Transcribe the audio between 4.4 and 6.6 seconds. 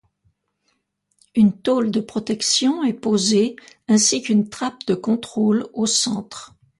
trappe de contrôle au centre.